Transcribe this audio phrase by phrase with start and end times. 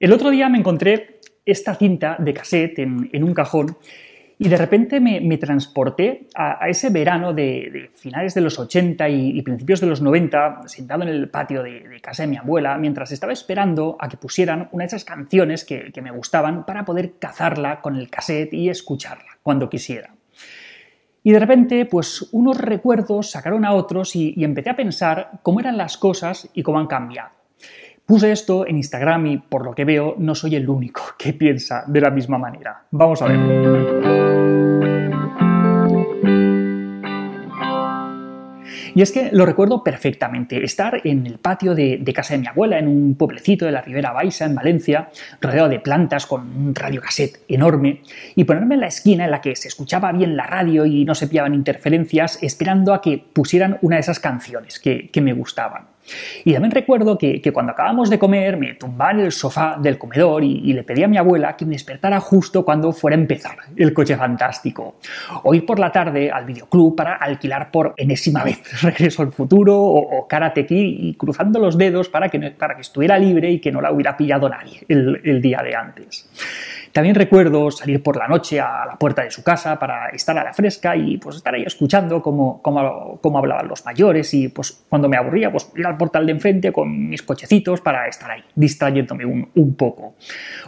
[0.00, 3.76] El otro día me encontré esta cinta de cassette en, un cajón
[4.38, 9.78] y de repente me, transporté a, ese verano de, finales de los 80 y, principios
[9.82, 13.98] de los 90, sentado en el patio de, casa de mi abuela, mientras estaba esperando
[14.00, 18.08] a que pusieran una de esas canciones que, me gustaban para poder cazarla con el
[18.08, 20.14] cassette y escucharla cuando quisiera.
[21.22, 25.76] Y de repente, pues unos recuerdos sacaron a otros y empecé a pensar cómo eran
[25.76, 27.39] las cosas y cómo han cambiado.
[28.10, 31.84] Puse esto en Instagram y por lo que veo no soy el único que piensa
[31.86, 32.82] de la misma manera.
[32.90, 33.38] Vamos a ver.
[38.96, 42.80] Y es que lo recuerdo perfectamente, estar en el patio de, casa de mi abuela,
[42.80, 47.42] en un pueblecito de la Ribera Baixa, en Valencia, rodeado de plantas con un radiocassette
[47.46, 48.02] enorme,
[48.34, 51.14] y ponerme en la esquina en la que se escuchaba bien la radio y no
[51.14, 55.99] se pillaban interferencias, esperando a que pusieran una de esas canciones que me gustaban.
[56.44, 60.44] Y también recuerdo que, cuando acabamos de comer me tumbaba en el sofá del comedor
[60.44, 63.92] y, le pedí a mi abuela que me despertara justo cuando fuera a empezar el
[63.92, 64.96] coche fantástico.
[65.42, 69.76] O ir por la tarde al videoclub para alquilar por enésima vez Regreso al Futuro
[69.76, 73.72] o, Karate Kid y cruzando los dedos para que, para que estuviera libre y que
[73.72, 76.28] no la hubiera pillado nadie el día de antes.
[76.92, 80.44] También recuerdo salir por la noche a la puerta de su casa para estar a
[80.44, 85.08] la fresca y pues estar ahí escuchando cómo, cómo, hablaban los mayores y pues cuando
[85.08, 89.24] me aburría pues ir al portal de enfrente con mis cochecitos para estar ahí distrayéndome
[89.24, 90.14] un, poco.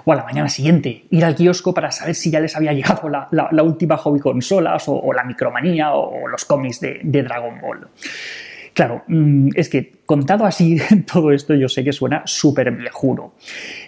[0.04, 3.08] O a la mañana siguiente ir al kiosco para saber si ya les había llegado
[3.08, 7.88] la, la, última hobby consolas o, la micromanía o los cómics de, de Dragon Ball.
[8.74, 10.78] Claro, mm, es que contado así
[11.12, 13.34] todo esto yo sé que suena súper viejuro,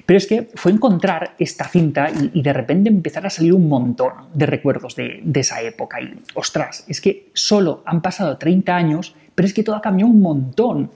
[0.05, 4.13] pero es que fue encontrar esta cinta y, de repente empezar a salir un montón
[4.35, 9.15] de recuerdos de, de esa época y ostras, es que solo han pasado 30 años
[9.35, 10.91] pero es que todo ha cambiado un montón.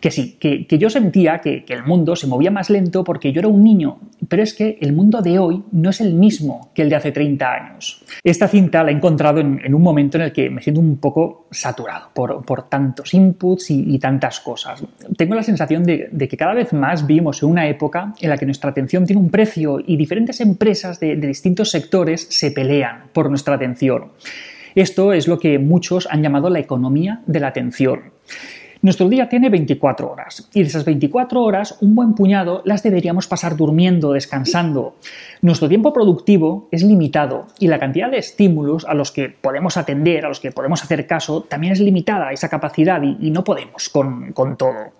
[0.00, 3.48] Que sí, que, yo sentía que, el mundo se movía más lento porque yo era
[3.48, 6.90] un niño, pero es que el mundo de hoy no es el mismo que el
[6.90, 8.04] de hace 30 años.
[8.22, 11.46] Esta cinta la he encontrado en, un momento en el que me siento un poco
[11.50, 14.82] saturado por, tantos inputs y, tantas cosas.
[15.16, 18.46] Tengo la sensación de, que cada vez más vivimos en una época en la que
[18.46, 23.54] nuestra atención tiene un precio y diferentes empresas de distintos sectores se pelean por nuestra
[23.54, 24.10] atención.
[24.74, 28.12] Esto es lo que muchos han llamado la economía de la atención.
[28.82, 33.28] Nuestro día tiene 24 horas y de esas 24 horas un buen puñado las deberíamos
[33.28, 34.96] pasar durmiendo, descansando.
[35.40, 40.24] Nuestro tiempo productivo es limitado y la cantidad de estímulos a los que podemos atender,
[40.24, 44.32] a los que podemos hacer caso, también es limitada esa capacidad y, no podemos con,
[44.32, 44.94] con todo.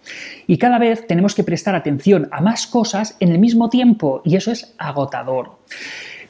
[0.46, 4.36] Y cada vez tenemos que prestar atención a más cosas en el mismo tiempo y
[4.36, 5.56] eso es agotador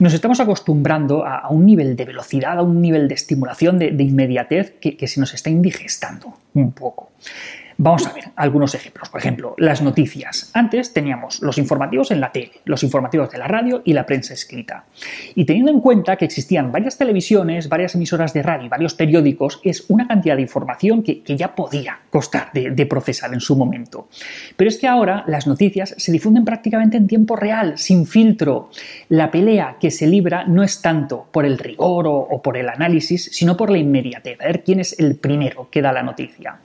[0.02, 4.74] nos estamos acostumbrando a, un nivel de velocidad, a un nivel de estimulación, de, inmediatez
[4.80, 7.12] que, se nos está indigestando un poco.
[7.84, 9.08] Vamos a ver algunos ejemplos.
[9.08, 10.52] Por ejemplo, las noticias.
[10.54, 14.34] Antes teníamos los informativos en la tele, los informativos de la radio y la prensa
[14.34, 14.84] escrita.
[15.34, 19.58] Y teniendo en cuenta que existían varias televisiones, varias emisoras de radio y varios periódicos,
[19.64, 24.06] es una cantidad de información que, ya podía costar de, procesar en su momento.
[24.56, 28.70] Pero es que ahora las noticias se difunden prácticamente en tiempo real, sin filtro.
[29.08, 32.68] La pelea que se libra no es tanto por el rigor o, o por el
[32.68, 36.60] análisis, sino por la inmediatez, a ver quién es el primero que da la noticia.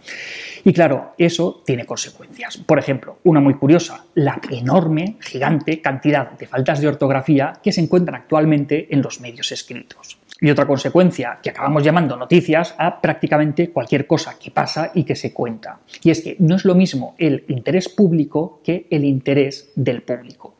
[0.64, 2.58] Y claro, eso tiene consecuencias.
[2.58, 7.82] Por ejemplo, una muy curiosa, la enorme, gigante cantidad de faltas de ortografía que se
[7.82, 10.20] encuentran actualmente en los medios escritos.
[10.40, 15.16] Y otra consecuencia que acabamos llamando noticias a prácticamente cualquier cosa que pasa y que
[15.16, 15.80] se cuenta.
[16.04, 20.56] Y es que no es lo mismo el interés público que el interés del público.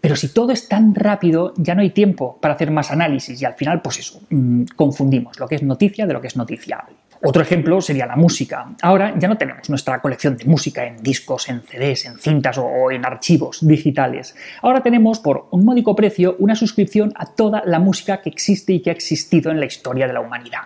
[0.00, 3.44] Pero si todo es tan rápido, ya no hay tiempo para hacer más análisis y
[3.44, 6.94] al final, pues eso, mm, confundimos lo que es noticia de lo que es noticiable.
[7.22, 8.66] Otro ejemplo sería la música.
[8.80, 12.90] Ahora ya no tenemos nuestra colección de música en discos, en CDs, en cintas o
[12.90, 14.36] en archivos digitales.
[14.62, 18.80] Ahora tenemos por un módico precio una suscripción a toda la música que existe y
[18.80, 20.62] que ha existido en la historia de la humanidad.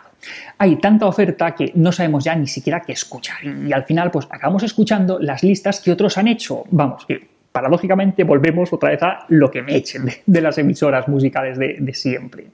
[0.58, 4.26] Hay tanta oferta que no sabemos ya ni siquiera qué escuchar y al final pues
[4.30, 6.64] acabamos escuchando las listas que otros han hecho.
[6.70, 11.58] Vamos, que paradójicamente volvemos otra vez a lo que me echen de, las emisoras musicales
[11.58, 12.46] de siempre.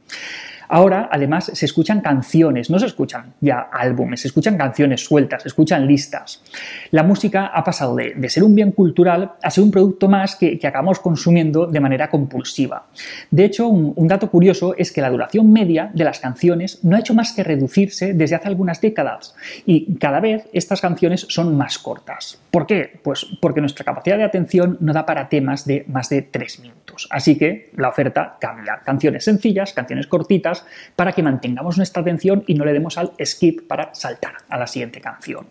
[0.68, 5.48] Ahora, además, se escuchan canciones, no se escuchan ya álbumes, se escuchan canciones sueltas, se
[5.48, 6.42] escuchan listas.
[6.90, 10.58] La música ha pasado de, ser un bien cultural a ser un producto más que,
[10.62, 12.86] acabamos consumiendo de manera compulsiva.
[13.30, 17.00] De hecho, un, dato curioso es que la duración media de las canciones no ha
[17.00, 19.34] hecho más que reducirse desde hace algunas décadas
[19.66, 22.38] y cada vez estas canciones son más cortas.
[22.50, 23.00] ¿Por qué?
[23.02, 27.06] Pues porque nuestra capacidad de atención no da para temas de más de tres minutos.
[27.10, 28.80] Así que la oferta cambia.
[28.84, 30.57] Canciones sencillas, canciones cortitas,
[30.96, 34.66] para que mantengamos nuestra atención y no le demos al skip para saltar a la
[34.66, 35.46] siguiente canción.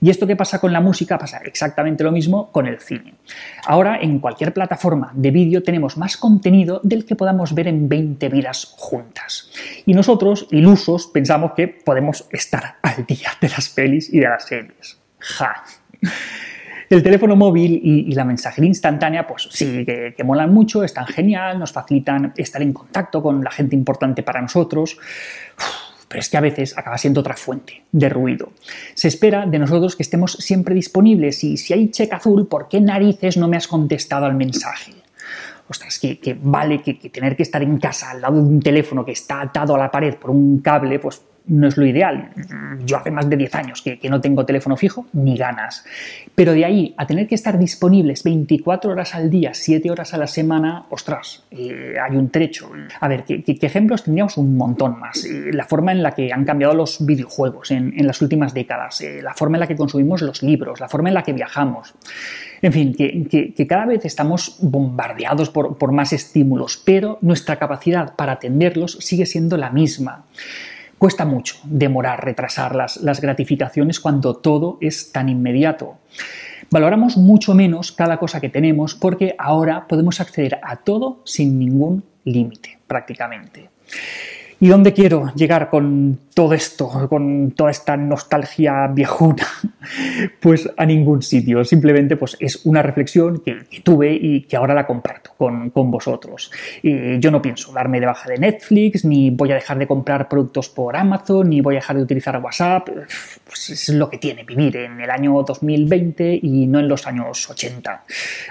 [0.00, 3.14] Y esto que pasa con la música pasa exactamente lo mismo con el cine.
[3.64, 8.28] Ahora en cualquier plataforma de vídeo tenemos más contenido del que podamos ver en 20
[8.28, 9.50] vidas juntas.
[9.86, 14.44] Y nosotros, ilusos, pensamos que podemos estar al día de las pelis y de las
[14.46, 14.98] series.
[15.18, 15.64] Ja.
[16.88, 21.58] El teléfono móvil y, la mensajería instantánea, pues sí, que, que, molan mucho, están genial,
[21.58, 24.98] nos facilitan estar en contacto con la gente importante para nosotros.
[26.08, 28.52] pero es que a veces acaba siendo otra fuente de ruido.
[28.94, 32.80] Se espera de nosotros que estemos siempre disponibles y si hay cheque azul, ¿por qué
[32.80, 34.92] narices no me has contestado al mensaje?
[35.68, 38.60] Ostras, que, que vale que, que, tener que estar en casa al lado de un
[38.60, 42.30] teléfono que está atado a la pared por un cable, pues no es lo ideal.
[42.84, 45.84] Yo hace más de 10 años que, no tengo teléfono fijo, ni ganas.
[46.34, 50.18] Pero de ahí a tener que estar disponibles 24 horas al día, 7 horas a
[50.18, 52.70] la semana, ostras, eh, hay un trecho.
[53.00, 54.36] A ver, ¿qué, ejemplos tendríamos?
[54.36, 55.24] Un montón más.
[55.24, 59.20] Eh, la forma en la que han cambiado los videojuegos en, las últimas décadas, eh,
[59.22, 61.94] la forma en la que consumimos los libros, la forma en la que viajamos.
[62.62, 68.32] En fin, que, cada vez estamos bombardeados por, por más estímulos, pero nuestra capacidad para
[68.32, 70.24] atenderlos sigue siendo la misma.
[70.98, 75.98] Cuesta mucho demorar, retrasar las, las gratificaciones cuando todo es tan inmediato.
[76.70, 82.02] Valoramos mucho menos cada cosa que tenemos porque ahora podemos acceder a todo sin ningún
[82.24, 83.70] límite, prácticamente.
[84.58, 89.46] ¿Y dónde quiero llegar con todo esto, con toda esta nostalgia viejuna?
[90.40, 91.64] Pues a ningún sitio.
[91.64, 93.54] Simplemente pues, es una reflexión que,
[93.84, 96.50] tuve y que ahora la comparto con, vosotros.
[96.82, 100.68] yo no pienso darme de baja de Netflix, ni voy a dejar de comprar productos
[100.68, 102.88] por Amazon, ni voy a dejar de utilizar WhatsApp.
[103.44, 107.48] Pues es lo que tiene vivir en el año 2020 y no en los años
[107.48, 108.04] 80.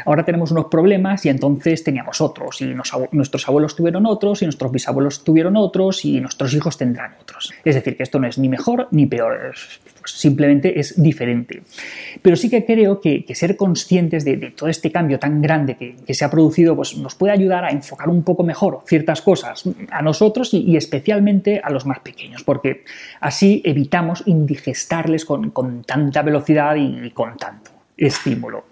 [0.06, 2.62] Ahora tenemos unos problemas y entonces teníamos otros.
[2.62, 2.74] Y
[3.12, 7.53] nuestros abuelos tuvieron otros y nuestros bisabuelos tuvieron otros y nuestros hijos tendrán otros.
[7.63, 9.53] Es decir, que esto no es ni mejor ni peor,
[10.06, 11.62] simplemente es diferente.
[12.21, 16.25] Pero sí que creo que, ser conscientes de, todo este cambio tan grande que, se
[16.25, 20.53] ha producido pues, nos puede ayudar a enfocar un poco mejor ciertas cosas a nosotros
[20.53, 22.83] y, especialmente a los más pequeños, porque
[23.19, 28.65] así evitamos indigestarles con, tanta velocidad y con tanto estímulo.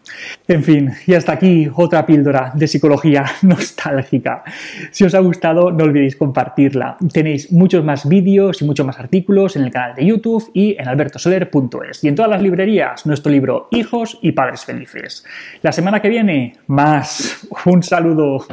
[0.47, 4.43] En fin, y hasta aquí otra píldora de psicología nostálgica.
[4.91, 6.97] Si os ha gustado, no olvidéis compartirla.
[7.11, 10.87] Tenéis muchos más vídeos y muchos más artículos en el canal de YouTube y en
[10.87, 12.03] albertosoler.es.
[12.03, 15.23] Y en todas las librerías, nuestro libro Hijos y Padres Felices.
[15.61, 17.47] La semana que viene, más.
[17.65, 18.45] Un saludo.